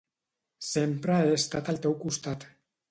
[0.69, 2.53] Sempre he estat al seu costat.